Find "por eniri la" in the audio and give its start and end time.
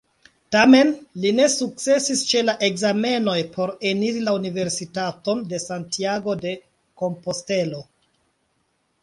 3.57-4.33